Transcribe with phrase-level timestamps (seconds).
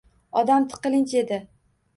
[0.41, 1.43] Odam tiqilinch edi